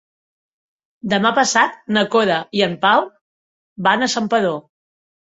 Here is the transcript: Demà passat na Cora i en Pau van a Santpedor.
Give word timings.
Demà 1.09 1.31
passat 1.39 1.75
na 1.97 2.03
Cora 2.15 2.37
i 2.59 2.63
en 2.67 2.73
Pau 2.85 3.03
van 3.89 4.07
a 4.07 4.09
Santpedor. 4.15 4.57